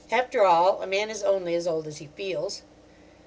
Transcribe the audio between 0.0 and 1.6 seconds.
After all, a man is only